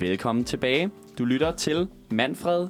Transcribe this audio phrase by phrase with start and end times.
[0.00, 0.90] Velkommen tilbage.
[1.18, 2.68] Du lytter til Manfred.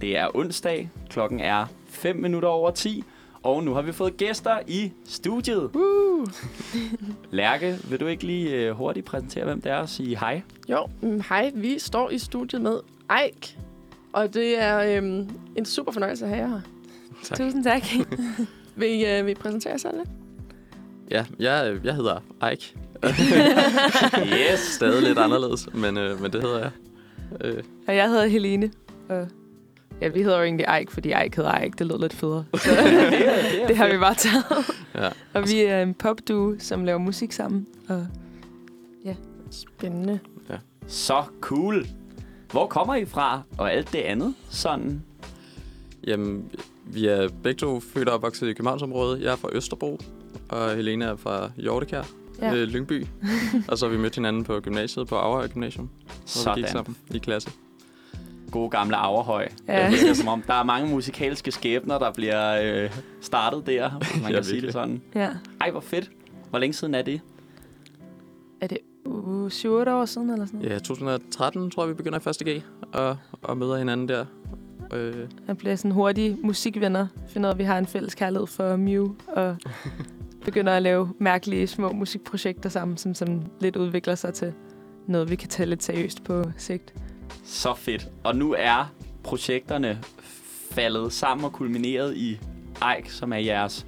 [0.00, 0.90] Det er onsdag.
[1.08, 3.04] Klokken er 5 minutter over 10.
[3.42, 5.70] Og nu har vi fået gæster i studiet.
[5.74, 6.26] Uh.
[7.30, 10.42] Lærke, vil du ikke lige uh, hurtigt præsentere, hvem det er og sige hej?
[10.68, 11.50] Jo, mm, hej.
[11.54, 12.80] Vi står i studiet med
[13.24, 13.58] Eik.
[14.12, 16.60] Og det er øhm, en super fornøjelse at have jer her.
[17.24, 17.38] Tak.
[17.38, 17.82] Tusind tak.
[18.76, 20.08] Vil I, øh, vil I præsentere jer selv lidt?
[21.10, 22.20] Ja, jeg, jeg hedder
[22.50, 22.76] Eik.
[24.52, 24.60] Yes.
[24.60, 26.70] Stadig lidt anderledes, men, øh, men det hedder jeg.
[27.40, 28.70] Øh, og jeg hedder Helene.
[29.08, 29.28] Og
[30.00, 31.78] ja, vi hedder jo egentlig Eik, fordi Eik hedder Eik.
[31.78, 32.44] Det lød lidt federe.
[32.54, 34.44] Så det, er, det, har vi bare taget.
[34.94, 35.08] ja.
[35.34, 37.66] Og vi er en popduo, som laver musik sammen.
[37.88, 38.06] Og
[39.50, 40.18] Spændende.
[40.86, 41.86] Så cool.
[42.50, 43.42] Hvor kommer I fra?
[43.58, 45.02] Og alt det andet sådan?
[46.06, 46.50] Jamen,
[46.86, 49.22] vi er begge to født og opvokset i Københavnsområdet.
[49.22, 50.00] Jeg er fra Østerbro,
[50.48, 52.02] og Helene er fra Hjortekær,
[52.40, 52.54] ja.
[52.54, 53.06] øh, Lyngby.
[53.68, 56.68] og så har vi mødt hinanden på gymnasiet, på Aarhus Gymnasium, hvor vi gik Sådan.
[56.68, 57.50] sammen i klasse.
[58.50, 59.48] God gamle Averhøj.
[59.68, 59.90] Ja.
[59.90, 62.90] Det virker som om, der er mange musikalske skæbner, der bliver øh,
[63.20, 65.02] startet der, hvis man Ja, kan sige det sådan.
[65.14, 65.28] ja.
[65.60, 66.10] Ej, hvor fedt.
[66.50, 67.20] Hvor længe siden er det?
[68.60, 70.72] Er det uh, 7-8 år siden eller sådan noget?
[70.72, 72.62] Ja, 2013 tror jeg, vi begynder i første G,
[72.92, 74.24] og, og møder hinanden der.
[74.92, 75.14] Øh,
[75.48, 77.06] Jeg bliver sådan hurtige musikvenner.
[77.28, 79.14] Finder ud af, at vi har en fælles kærlighed for Mew.
[79.28, 79.56] Og
[80.44, 84.52] begynder at lave mærkelige små musikprojekter sammen, som, som lidt udvikler sig til
[85.06, 86.94] noget, vi kan tage lidt seriøst på sigt.
[87.44, 88.08] Så fedt.
[88.24, 89.98] Og nu er projekterne
[90.70, 92.40] faldet sammen og kulmineret i
[92.96, 93.86] Eik, som er jeres,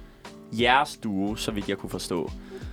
[0.51, 2.31] jeres duo, så vidt jeg kunne forstå.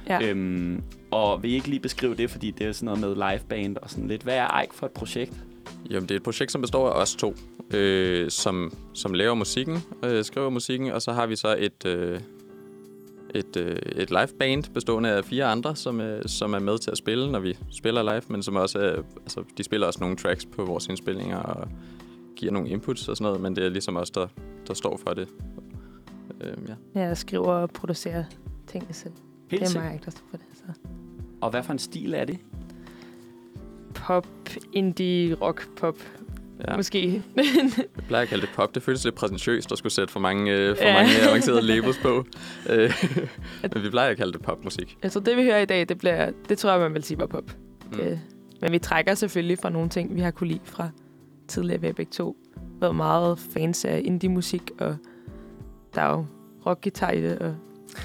[0.08, 0.28] Ja.
[0.28, 3.76] Øhm, og vil I ikke lige beskrive det, fordi det er sådan noget med liveband
[3.76, 4.22] og sådan lidt.
[4.22, 5.32] Hvad er Eik for et projekt?
[5.90, 7.34] Jamen, det er et projekt, som består af os to,
[7.70, 12.20] øh, som, som laver musikken, øh, skriver musikken, og så har vi så et, øh,
[13.34, 16.90] et, øh, et live band bestående af fire andre, som, øh, som er med til
[16.90, 20.16] at spille, når vi spiller live, men som også er, altså, de spiller også nogle
[20.16, 21.68] tracks på vores indspillinger og
[22.36, 24.26] giver nogle inputs og sådan noget, men det er ligesom os, der,
[24.68, 25.28] der står for det.
[26.40, 26.56] Øh,
[26.94, 27.00] ja.
[27.00, 28.24] Jeg skriver og producerer
[28.66, 29.12] tingene selv.
[29.50, 30.46] Helt det er mig, der står for det.
[30.54, 30.80] Så.
[31.40, 32.38] Og hvad for en stil er det?
[33.94, 34.26] Pop,
[34.72, 35.98] indie, rock, pop.
[36.68, 36.76] Ja.
[36.76, 37.22] Måske.
[37.36, 37.44] Jeg
[38.08, 38.74] plejer at kalde det pop.
[38.74, 40.92] Det føles lidt præsentøst at skulle sætte for mange, øh, for Ja.
[40.94, 42.24] mange avancerede labels på.
[42.70, 42.92] Øh,
[43.74, 44.98] men vi plejer at kalde det popmusik.
[45.02, 47.18] Jeg tror, det vi hører i dag, det, bliver, det tror jeg, man vil sige
[47.18, 47.44] var pop.
[47.92, 47.98] Mm.
[47.98, 48.20] Det,
[48.60, 50.88] men vi trækker selvfølgelig fra nogle ting, vi har kunne lide fra
[51.48, 51.80] tidligere.
[51.80, 52.36] Vi har begge to
[52.80, 54.96] været meget fans af indie-musik, og
[55.94, 56.26] der er jo
[56.66, 57.54] rockgitar i det, og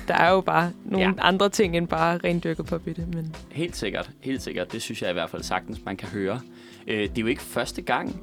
[0.07, 1.11] der er jo bare nogle Ja.
[1.17, 3.13] andre ting end bare rendyrket pop i det.
[3.13, 4.71] Men Helt sikkert, helt sikkert.
[4.71, 6.39] Det synes jeg i hvert fald sagtens, man kan høre.
[6.87, 8.21] Øh, det er jo ikke første gang,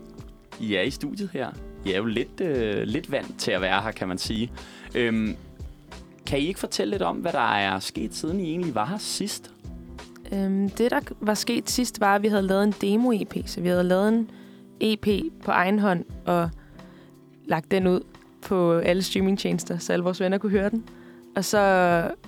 [0.60, 1.50] i er i studiet her.
[1.84, 4.52] I er jo lidt, øh, lidt vant til at være her, kan man sige.
[4.94, 5.36] Øhm,
[6.26, 8.98] kan I ikke fortælle lidt om, hvad der er sket, siden I egentlig var her
[8.98, 9.52] sidst?
[10.32, 13.42] øhm, det, der var sket sidst, var, at vi havde lavet en demo-EP.
[13.46, 14.30] Så vi havde lavet en
[14.80, 15.06] EP
[15.44, 16.50] på egen hånd, og
[17.44, 18.00] lagt den ud
[18.42, 20.84] på alle streamingtjenester, så alle vores venner kunne høre den.
[21.36, 21.58] Og så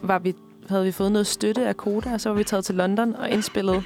[0.03, 0.35] var vi,
[0.69, 3.31] havde vi fået noget støtte af Koda, og så var vi taget til London og
[3.31, 3.83] indspillet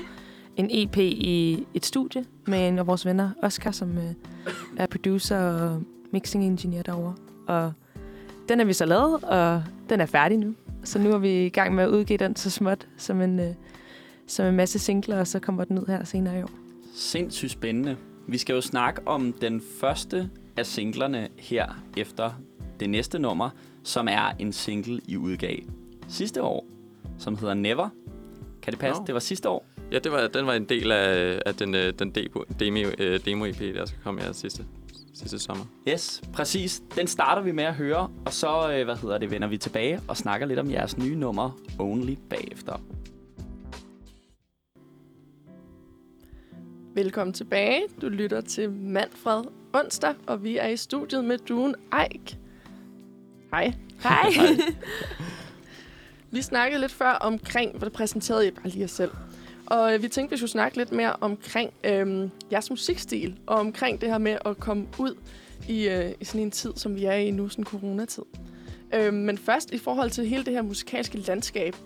[0.58, 4.14] en EP i et studie med en af vores venner, Oscar, som øh,
[4.76, 5.82] er producer og
[6.12, 7.14] mixing engineer derovre.
[7.46, 7.72] Og
[8.48, 10.54] den er vi så lavet, og den er færdig nu.
[10.84, 13.54] Så nu er vi i gang med at udgive den så småt som en, øh,
[14.26, 16.50] som en masse singler, og så kommer den ud her senere i år.
[16.94, 17.96] Sindssygt spændende.
[18.26, 22.30] Vi skal jo snakke om den første af singlerne her efter
[22.80, 23.50] det næste nummer,
[23.82, 25.56] som er en single, I udgav
[26.08, 26.66] sidste år,
[27.18, 27.88] som hedder Never.
[28.62, 29.02] Kan det passe?
[29.02, 29.06] Nå.
[29.06, 29.77] Det var sidste år.
[29.92, 33.20] Ja, det var, den var en del af, af den, øh, den demo, demo, øh,
[33.24, 34.64] demo-EP, der skal komme her sidste,
[35.14, 35.64] sidste sommer.
[35.88, 36.82] Yes, præcis.
[36.96, 40.00] Den starter vi med at høre, og så øh, hvad hedder det, vender vi tilbage
[40.08, 42.80] og snakker lidt om jeres nye nummer, Only, bagefter.
[46.94, 47.82] Velkommen tilbage.
[48.02, 52.38] Du lytter til Manfred onsdag, og vi er i studiet med duen Eik.
[53.50, 53.72] Hej.
[54.02, 54.32] Hej!
[56.30, 59.10] Vi snakkede lidt før omkring, hvor det præsenterede I bare lige jer selv.
[59.70, 64.00] Og øh, vi tænkte, vi skulle snakke lidt mere omkring øhm, jeres musikstil, og omkring
[64.00, 65.14] det her med at komme ud
[65.68, 68.22] i, øh, i sådan en tid, som vi er i nu, sådan en coronatid.
[68.94, 71.76] Øhm, men først i forhold til hele det her musikalske landskab.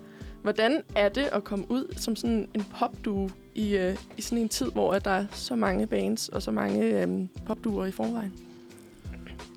[0.43, 4.49] Hvordan er det at komme ud som sådan en popduo i, øh, i sådan en
[4.49, 8.32] tid, hvor der er så mange bands og så mange øhm, popduer i forvejen?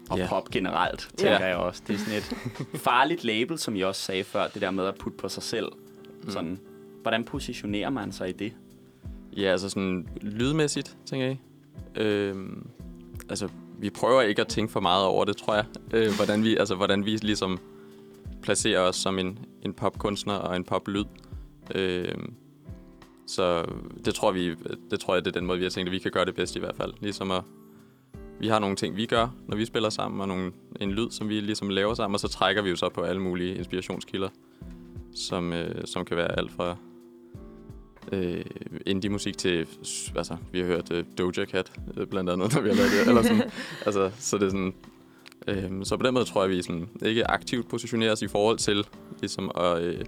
[0.10, 0.28] Og Ja.
[0.28, 1.81] pop generelt, tænker jeg også.
[1.88, 2.36] Det er sådan et
[2.81, 5.68] farligt label, som jeg også sagde før, det der med at putte på sig selv.
[6.24, 6.30] Mm.
[6.30, 6.60] Sådan,
[7.06, 8.54] hvordan positionerer man sig i det?
[9.38, 11.38] Ja, altså sådan lydmæssigt, tænker jeg.
[11.96, 12.68] Øhm,
[13.30, 13.50] altså,
[13.80, 15.66] vi prøver ikke at tænke for meget over det, tror jeg.
[15.94, 17.60] Øh, hvordan, vi, altså, hvordan vi ligesom
[18.42, 21.06] placerer os som en, en popkunstner og en poplyd.
[21.75, 22.34] Øhm,
[23.28, 23.66] så
[24.06, 24.56] det tror, vi,
[24.92, 26.36] det tror jeg, det er den måde, vi har tænkt, at vi kan gøre det
[26.36, 26.94] bedst i hvert fald.
[27.02, 27.42] Ligesom at,
[28.40, 31.30] vi har nogle ting, vi gør, når vi spiller sammen, og nogle, en lyd, som
[31.30, 34.30] vi ligesom laver sammen, og så trækker vi jo så på alle mulige inspirationskilder,
[35.16, 36.78] som, øh, som kan være alt fra
[38.12, 38.46] øh,
[38.86, 39.68] indie-musik til,
[40.16, 43.07] altså, vi har hørt øh, Doja Cat, øh, blandt andet, når vi har lavet det,
[43.07, 43.42] eller sådan,
[43.86, 44.74] altså, så det er sådan,
[45.48, 48.57] øh, så på den måde tror jeg, vi sådan, ikke aktivt positionerer os i forhold
[48.57, 48.86] til,
[49.19, 50.06] ligesom at, øh,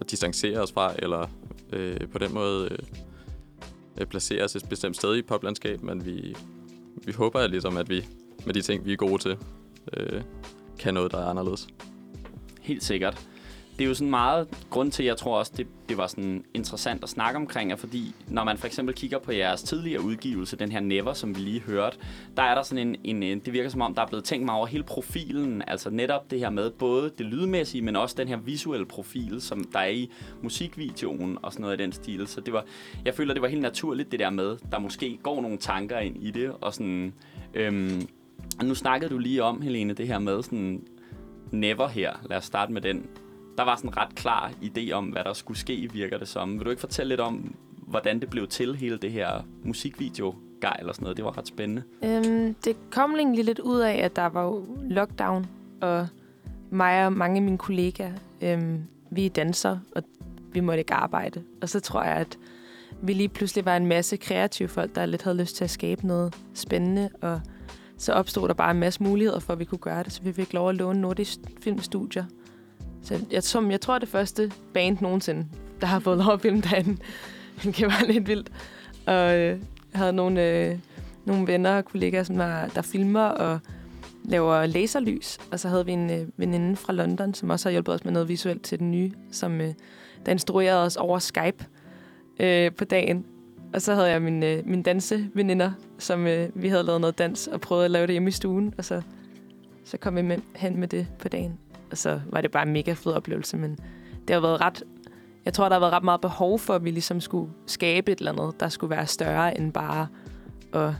[0.00, 1.26] at distancere os fra, eller
[1.72, 2.78] øh, på den måde øh,
[4.00, 6.36] øh placere os et bestemt sted i poplandskab, men vi,
[7.04, 8.06] vi håber ligesom, at vi
[8.46, 9.36] med de ting, vi er gode til,
[9.96, 10.22] øh,
[10.78, 11.68] kan noget, der er anderledes.
[12.60, 13.29] Helt sikkert
[13.80, 17.02] det er jo sådan meget grund til, jeg tror også, det, det var sådan interessant
[17.02, 20.72] at snakke omkring, er fordi når man for eksempel kigger på jeres tidligere udgivelse, den
[20.72, 21.96] her Never, som vi lige hørte,
[22.36, 24.44] der er der sådan en, en, en det virker som om, der er blevet tænkt
[24.44, 28.28] meget over hele profilen, altså netop det her med både det lydmæssige, men også den
[28.28, 30.10] her visuelle profil, som der er i
[30.42, 32.26] musikvideoen og sådan noget i den stil.
[32.26, 32.64] Så det var,
[33.04, 36.16] jeg føler, det var helt naturligt det der med, der måske går nogle tanker ind
[36.22, 37.14] i det, og sådan,
[37.54, 38.08] øhm,
[38.62, 40.82] nu snakkede du lige om, Helene, det her med sådan,
[41.52, 42.12] Never her.
[42.28, 43.06] Lad os starte med den
[43.60, 46.58] der var sådan en ret klar idé om, hvad der skulle ske, virker det som.
[46.58, 50.76] Vil du ikke fortælle lidt om, hvordan det blev til, hele det her musikvideo gej
[50.78, 51.16] eller sådan noget?
[51.16, 51.82] Det var ret spændende.
[52.04, 55.46] Øhm, det kom egentlig lidt ud af, at der var jo lockdown,
[55.80, 56.08] og
[56.70, 60.02] mig og mange af mine kollegaer, øhm, vi er dansere, og
[60.52, 61.42] vi måtte ikke arbejde.
[61.62, 62.38] Og så tror jeg, at
[63.02, 66.06] vi lige pludselig var en masse kreative folk, der lidt havde lyst til at skabe
[66.06, 67.40] noget spændende, og
[67.98, 70.12] så opstod der bare en masse muligheder for, at vi kunne gøre det.
[70.12, 72.24] Så vi fik lov at låne Nordisk Filmstudier,
[73.02, 75.46] så jeg, som, jeg tror, det første band nogensinde,
[75.80, 76.96] der har fået lov at filme derinde.
[77.76, 78.52] det var lidt vildt.
[79.06, 79.58] Og øh,
[79.92, 80.78] jeg havde nogle, øh,
[81.24, 83.60] nogle venner og kollegaer, som var, der filmer og
[84.24, 85.38] laver laserlys.
[85.52, 88.12] Og så havde vi en øh, veninde fra London, som også har hjulpet os med
[88.12, 89.74] noget visuelt til den nye, som øh,
[90.26, 91.66] der instruerede os over Skype
[92.40, 93.24] øh, på dagen.
[93.74, 97.46] Og så havde jeg min, øh, min danseveninder, som øh, vi havde lavet noget dans
[97.46, 98.74] og prøvet at lave det hjemme i stuen.
[98.78, 99.02] Og så,
[99.84, 101.58] så kom vi med, hen med det på dagen
[101.90, 103.78] og så var det bare en mega fed oplevelse, men
[104.28, 104.82] det har været ret...
[105.44, 108.18] Jeg tror, der har været ret meget behov for, at vi ligesom skulle skabe et
[108.18, 110.06] eller andet, der skulle være større end bare
[110.72, 110.92] at...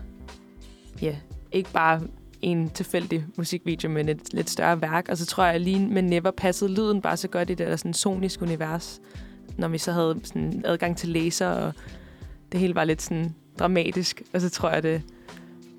[1.02, 1.16] Ja,
[1.52, 2.00] ikke bare
[2.42, 5.08] en tilfældig musikvideo, men et lidt større værk.
[5.08, 7.76] Og så tror jeg lige med Never passede lyden bare så godt i det der
[7.76, 9.00] sådan sonisk univers.
[9.56, 11.72] Når vi så havde sådan adgang til laser, og
[12.52, 14.22] det hele var lidt sådan dramatisk.
[14.34, 15.02] Og så tror jeg, det,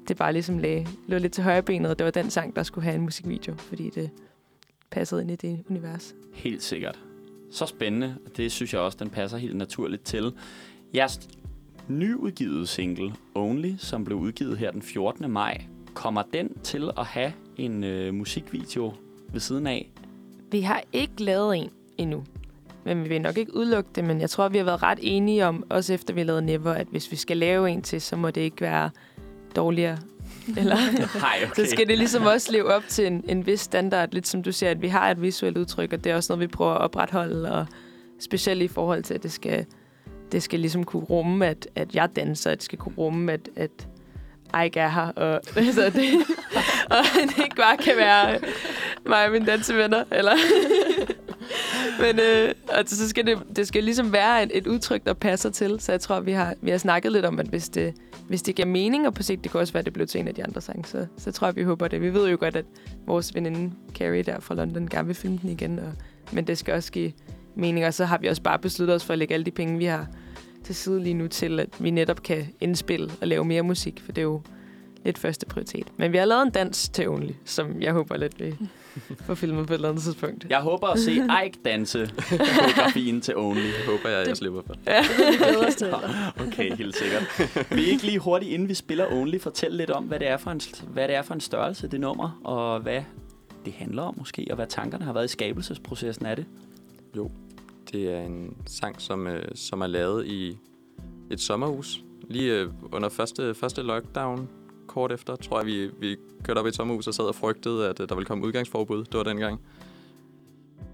[0.07, 2.63] det bare ligesom lagde, lå lidt til højre benet, og det var den sang, der
[2.63, 4.09] skulle have en musikvideo, fordi det,
[4.91, 6.15] passet ind i det univers.
[6.33, 6.99] Helt sikkert.
[7.51, 8.15] Så spændende.
[8.37, 10.33] Det synes jeg også, den passer helt naturligt til.
[10.95, 11.29] Jeres
[11.87, 15.31] nyudgivet single, Only, som blev udgivet her den 14.
[15.31, 18.93] maj, kommer den til at have en øh, musikvideo
[19.31, 19.91] ved siden af?
[20.51, 22.23] Vi har ikke lavet en endnu.
[22.83, 25.45] Men vi vil nok ikke udelukke det, men jeg tror, vi har været ret enige
[25.45, 28.31] om, også efter vi lavede Never, at hvis vi skal lave en til, så må
[28.31, 28.89] det ikke være
[29.55, 29.97] dårligere
[30.57, 30.75] eller,
[31.19, 31.63] Nej, okay.
[31.63, 34.09] så skal det ligesom også leve op til en, en vis standard.
[34.11, 36.41] Lidt som du siger, at vi har et visuelt udtryk, og det er også noget,
[36.41, 37.51] vi prøver at opretholde.
[37.51, 37.65] Og
[38.19, 39.65] specielt i forhold til, at det skal,
[40.31, 42.51] det skal ligesom kunne rumme, at, at jeg danser.
[42.51, 43.87] At det skal kunne rumme, at, at
[44.65, 45.07] Ike er her.
[45.07, 46.13] Og, altså det,
[46.85, 48.39] og det ikke bare kan være
[49.05, 50.03] mig og mine dansevenner.
[50.11, 50.31] Eller
[52.01, 55.49] men øh, altså, så skal det, det skal ligesom være et, et udtryk, der passer
[55.49, 55.79] til.
[55.79, 57.93] Så jeg tror, vi har, vi har snakket lidt om, at hvis det,
[58.27, 60.21] hvis det giver mening, og på sigt, det kan også være, at det blev til
[60.21, 62.01] en af de andre sange, så, så tror jeg, vi håber det.
[62.01, 62.65] Vi ved jo godt, at
[63.07, 65.93] vores veninde Carrie der fra London gerne vil filme den igen, og,
[66.31, 67.11] men det skal også give
[67.55, 69.77] mening, og så har vi også bare besluttet os for at lægge alle de penge,
[69.77, 70.07] vi har
[70.63, 74.11] til side lige nu til, at vi netop kan indspille og lave mere musik, for
[74.11, 74.41] det er jo
[75.05, 75.87] lidt første prioritet.
[75.97, 78.55] Men vi har lavet en dans til Only, som jeg håber lidt, vi
[79.25, 80.45] får filmet på et eller andet tidspunkt.
[80.49, 81.11] Jeg håber at se
[81.45, 83.61] Ike danse koreografien til Only.
[83.61, 84.75] Det håber jeg, jeg slipper for.
[84.87, 85.03] Ja,
[85.79, 85.93] det
[86.47, 87.51] Okay, helt sikkert.
[87.69, 90.37] Vil I ikke lige hurtigt, inden vi spiller Only, fortælle lidt om, hvad det er
[90.37, 93.01] for en, hvad det er for en størrelse, det nummer, og hvad
[93.65, 96.45] det handler om måske, og hvad tankerne har været i skabelsesprocessen af det?
[97.17, 97.31] Jo,
[97.91, 100.57] det er en sang, som, øh, som er lavet i
[101.31, 102.03] et sommerhus.
[102.29, 104.49] Lige øh, under første, første lockdown,
[104.91, 107.89] kort efter, tror jeg, vi, vi kørte op i et sommerhus og sad og frygtede,
[107.89, 109.03] at øh, der ville komme udgangsforbud.
[109.03, 109.61] Det var dengang.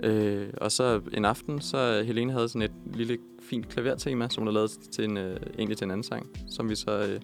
[0.03, 4.47] Øh, og så en aften, så Helene havde sådan et lille fint klavertema, som hun
[4.47, 7.21] havde lavet til en, øh, egentlig til en anden sang, som vi så øh,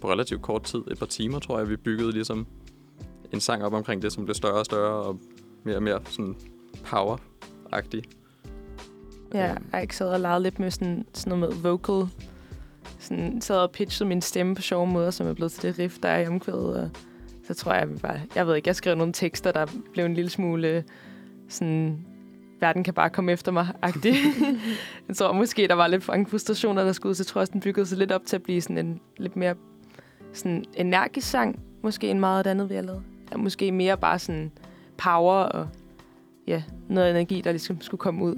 [0.00, 2.46] på relativt kort tid, et par timer, tror jeg, vi byggede ligesom
[3.32, 5.20] en sang op omkring det, som blev større og større og
[5.64, 6.36] mere og mere sådan
[6.84, 8.02] power-agtig.
[9.34, 12.08] Ja, jeg sad og legede lidt med sådan, sådan noget med vocal
[13.02, 15.98] sådan, sad og pitchede min stemme på sjove måder, som er blevet til det riff,
[16.02, 16.76] der er i omkvædet.
[16.76, 16.90] Og
[17.46, 20.14] så tror jeg, jeg bare, jeg ved ikke, jeg skrev nogle tekster, der blev en
[20.14, 20.84] lille smule
[21.48, 21.98] sådan
[22.60, 24.16] verden kan bare komme efter mig -agtig.
[25.08, 27.52] jeg tror måske, der var lidt mange frustrationer, der skulle ud, så jeg tror også,
[27.52, 29.54] den byggede sig lidt op til at blive sådan en lidt mere
[30.32, 33.02] sådan energisk sang, måske end meget andet, vi har lavet.
[33.32, 34.52] Ja, måske mere bare sådan
[34.96, 35.68] power og
[36.46, 38.36] ja, noget energi, der ligesom skulle komme ud.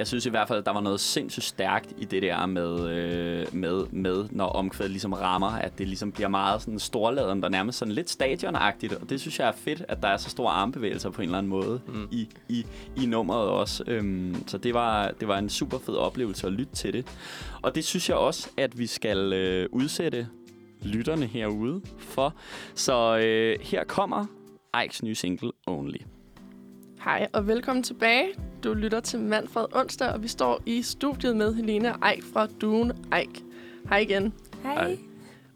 [0.00, 2.90] Jeg synes i hvert fald, at der var noget sindssygt stærkt i det der med,
[2.90, 7.48] øh, med, med når omkvædet ligesom rammer, at det ligesom bliver meget sådan storladen, der
[7.48, 10.52] nærmest sådan lidt stadionagtigt, og det synes jeg er fedt, at der er så store
[10.52, 12.08] armbevægelser på en eller anden måde mm.
[12.10, 12.66] i, i,
[12.96, 13.84] i nummeret også.
[13.86, 17.06] Øhm, så det var, det var en super fed oplevelse at lytte til det.
[17.62, 20.28] Og det synes jeg også, at vi skal øh, udsætte
[20.82, 22.34] lytterne herude for.
[22.74, 24.26] Så øh, her kommer
[24.84, 25.98] Ikes nye single Only.
[27.04, 28.28] Hej og velkommen tilbage.
[28.64, 32.92] Du lytter til Manfred Onsdag, og vi står i studiet med Helene Eik fra Duen
[33.18, 33.44] Eik.
[33.88, 34.32] Hej igen.
[34.62, 34.74] Hej.
[34.74, 34.98] Hej.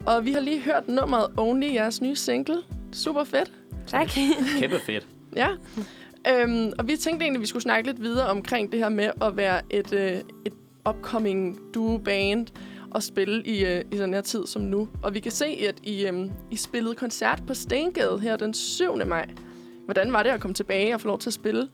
[0.05, 2.57] Og vi har lige hørt nummeret Only, jeres nye single.
[2.91, 3.53] Super fedt.
[3.87, 4.07] Tak.
[4.59, 5.07] Kæmpe fedt.
[5.35, 5.47] Ja.
[6.27, 9.11] Øhm, og vi tænkte egentlig, at vi skulle snakke lidt videre omkring det her med
[9.21, 10.53] at være et, øh, et
[10.89, 12.47] upcoming duo-band
[12.91, 14.87] og spille i, øh, i sådan her tid som nu.
[15.03, 19.05] Og vi kan se, at I, øh, I spillede koncert på Stengade her den 7.
[19.05, 19.25] maj.
[19.85, 21.67] Hvordan var det at komme tilbage og få lov til at spille?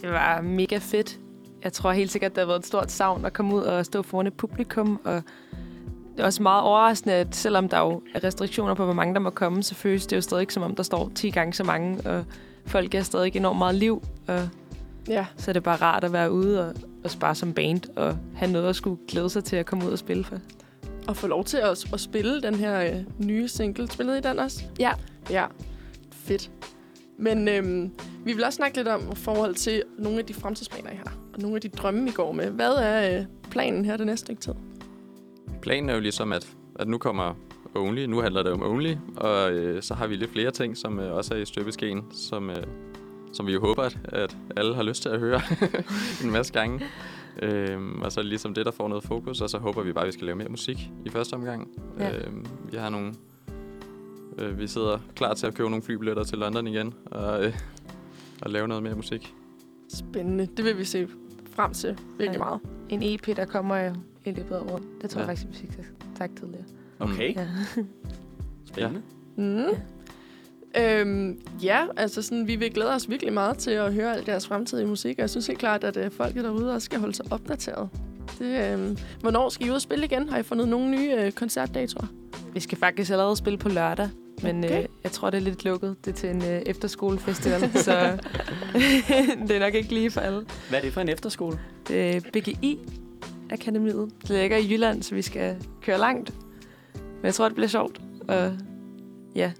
[0.00, 1.18] Det var mega fedt.
[1.64, 4.02] Jeg tror helt sikkert, det har været et stort savn at komme ud og stå
[4.02, 5.00] foran et publikum.
[5.04, 5.22] Og
[6.16, 9.20] det er også meget overraskende, at selvom der jo er restriktioner på, hvor mange der
[9.20, 12.10] må komme, så føles det jo stadig som om der står 10 gange så mange.
[12.10, 12.24] Og
[12.66, 14.02] folk er stadig enormt meget liv.
[14.28, 14.48] Og
[15.08, 16.74] Ja, så er det bare rart at være ude og,
[17.04, 17.80] og spare som band.
[17.96, 20.36] Og have noget at skulle glæde sig til at komme ud og spille for.
[21.08, 23.90] og få lov til at, at spille den her øh, nye single.
[23.90, 24.62] Spillede I den også?
[24.78, 24.92] Ja.
[25.30, 25.46] Ja,
[26.10, 26.50] fedt.
[27.22, 27.90] Men øhm,
[28.24, 31.12] vi vil også snakke lidt om forhold til nogle af de fremtidsplaner, I har.
[31.34, 32.50] Og nogle af de drømme, I går med.
[32.50, 34.52] Hvad er øh, planen her det næste stykke tid?
[35.62, 36.48] Planen er jo ligesom, at,
[36.78, 37.34] at nu kommer
[37.74, 38.04] Only.
[38.04, 38.94] Nu handler det om Only.
[39.16, 42.50] Og øh, så har vi lidt flere ting, som øh, også er i støbeskeen, som,
[42.50, 42.66] øh,
[43.32, 45.40] som vi jo håber, at, at alle har lyst til at høre
[46.24, 46.80] en masse gange.
[47.42, 49.92] Øhm, og så er det ligesom det, der får noget fokus, og så håber vi
[49.92, 51.68] bare, at vi skal lave mere musik i første omgang.
[51.98, 52.16] Ja.
[52.16, 53.14] Øhm, vi har nogle...
[54.38, 57.54] Øh, vi sidder klar til at købe nogle flybilletter til London igen, og, øh,
[58.42, 59.34] og lave noget mere musik.
[59.94, 60.46] Spændende.
[60.56, 61.08] Det vil vi se
[61.54, 62.44] frem til virkelig Ja.
[62.44, 62.60] meget.
[62.88, 64.82] En EP, der kommer jo i løbet af året.
[65.02, 65.26] Det tror Ja.
[65.26, 65.84] jeg faktisk, vi fik
[66.18, 66.64] sagt tidligere.
[66.98, 67.46] Okay, Ja.
[68.72, 69.02] spændende.
[69.36, 69.64] Mm.
[70.80, 74.46] Øhm, ja, altså sådan, vi vil glæde os virkelig meget til at høre al deres
[74.46, 77.26] fremtidige musik, og jeg synes helt klart, at øh, folket derude også skal holde sig
[77.30, 77.88] opdateret.
[78.38, 80.28] Det, øhm, hvornår skal I ud og spille igen?
[80.28, 82.06] Har I fundet nogle nye øh, koncertdatoer?
[82.54, 84.08] Vi skal faktisk allerede spille på lørdag,
[84.42, 84.82] men Okay.
[84.82, 85.96] øh, jeg tror, det er lidt lukket.
[86.04, 87.92] Det er til en øh, efterskolefestival, så
[89.48, 90.46] det er nok ikke lige for alle.
[90.68, 91.58] Hvad er det for en efterskole?
[91.88, 92.78] Det er BGI
[93.50, 94.10] Akademiet.
[94.22, 96.32] Det ligger i Jylland, så vi skal køre langt.
[96.94, 98.00] Men jeg tror, det bliver sjovt.
[98.28, 98.52] Og
[99.34, 99.52] ja,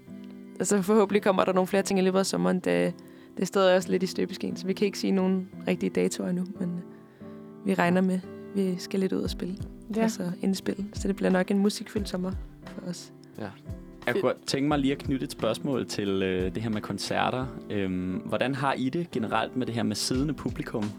[0.59, 2.55] altså forhåbentlig kommer der nogle flere ting i løbet af sommeren.
[2.55, 2.93] Det,
[3.35, 6.29] det er stadig også lidt i støbeskeen, så vi kan ikke sige nogen rigtige datoer
[6.29, 6.45] endnu.
[6.59, 6.79] Men øh,
[7.67, 8.21] vi regner med, at
[8.55, 9.55] vi skal lidt ud og spille.
[9.95, 10.03] Ja.
[10.03, 10.85] Og så indspille.
[10.93, 12.31] Så det bliver nok en musikfyldt sommer
[12.65, 13.13] for os.
[14.05, 16.81] Jeg kunne godt tænke mig lige at knytte et spørgsmål til øh, det her med
[16.81, 17.45] koncerter.
[17.69, 20.91] Øhm, hvordan har I det generelt med det her med siddende publikum?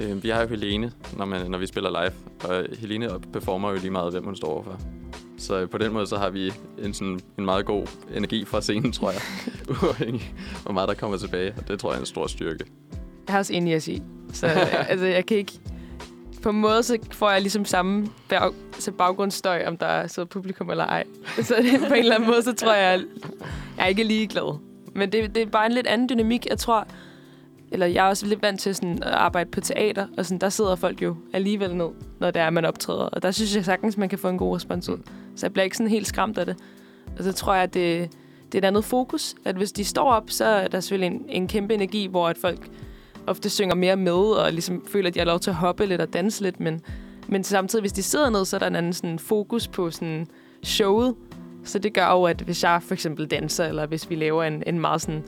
[0.00, 2.12] Øh, vi har jo Helene, når, man, når vi spiller live,
[2.50, 4.80] og Helene performer jo lige meget, hvem hun står overfor.
[5.38, 8.60] Så øh, på den måde, så har vi en, sådan, en meget god energi fra
[8.60, 9.20] scenen, tror jeg.
[9.82, 12.64] Uafhængig hvor meget der kommer tilbage, og det tror jeg er en stor styrke.
[13.26, 14.02] Jeg har også enig at sige.
[14.32, 14.46] Så
[14.88, 15.52] altså, jeg kan ikke...
[16.42, 20.24] På en måde, så får jeg ligesom samme bag, så baggrundsstøj, om der er så
[20.24, 21.04] publikum eller ej.
[21.42, 23.04] Så det, på en eller anden måde, så tror jeg,
[23.76, 24.58] jeg er ikke lige glad.
[24.94, 26.46] Men det, det er bare en lidt anden dynamik.
[26.46, 26.86] Jeg tror,
[27.72, 30.48] eller jeg er også lidt vant til sådan, at arbejde på teater, og sådan, der
[30.48, 31.88] sidder folk jo alligevel ned,
[32.20, 33.04] når det er, man optræder.
[33.04, 34.98] Og der synes jeg sagtens, man kan få en god respons ud.
[35.36, 36.56] Så jeg bliver ikke sådan helt skræmt af det.
[37.18, 38.10] Og så tror jeg, at det,
[38.46, 39.34] det er et andet fokus.
[39.44, 42.38] At hvis de står op, så er der selvfølgelig en, en kæmpe energi, hvor at
[42.38, 42.70] folk
[43.26, 46.00] ofte synger mere med, og ligesom føler, at de har lov til at hoppe lidt
[46.00, 46.60] og danse lidt.
[46.60, 46.80] Men,
[47.28, 50.26] men samtidig, hvis de sidder ned, så er der en anden sådan, fokus på sådan,
[50.62, 51.14] showet.
[51.64, 54.62] Så det gør jo, at hvis jeg for eksempel danser, eller hvis vi laver en,
[54.66, 55.22] en meget sådan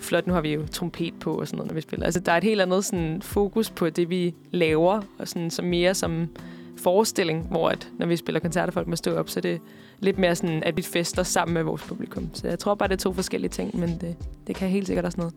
[0.00, 2.06] flot, nu har vi jo trompet på og sådan noget, når vi spiller.
[2.06, 5.64] Altså, der er et helt andet sådan, fokus på det, vi laver, og sådan, som
[5.64, 6.28] mere som
[6.76, 9.58] forestilling, hvor at, når vi spiller koncerter, folk må stå op, så det er
[10.00, 12.30] lidt mere sådan, at vi fester sammen med vores publikum.
[12.32, 15.04] Så jeg tror bare, det er to forskellige ting, men det, det kan helt sikkert
[15.04, 15.34] også noget.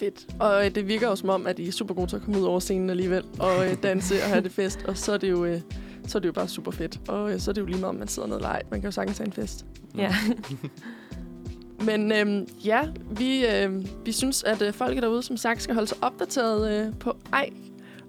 [0.00, 0.26] Fedt.
[0.38, 2.40] Og øh, det virker jo som om, at I er super gode til at komme
[2.40, 4.84] ud over scenen alligevel, og øh, danse og have det fest.
[4.88, 5.60] Og så er det jo, øh,
[6.06, 7.00] så er det jo bare super fedt.
[7.08, 8.62] Og øh, så er det jo lige meget, om man sidder ned ej.
[8.70, 9.66] Man kan jo sagtens have en fest.
[9.96, 10.14] Ja.
[11.86, 15.88] Men øhm, ja, vi, øh, vi synes, at øh, folk derude, som sagt, skal holde
[15.88, 17.50] sig opdateret øh, på ej.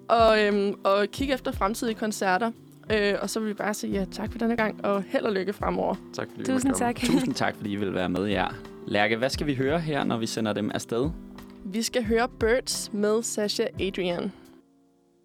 [0.07, 2.51] Og, øhm, og kigge efter fremtidige koncerter.
[2.93, 5.31] Øh, og så vil vi bare sige ja, tak for denne gang, og held og
[5.31, 5.95] lykke fremover.
[6.13, 6.95] Tak fordi Tusind tak.
[6.95, 8.45] Tusind tak, fordi I vil være med, ja.
[8.87, 11.09] Lærke, hvad skal vi høre her, når vi sender dem afsted?
[11.63, 14.31] Vi skal høre Birds med Sasha Adrian.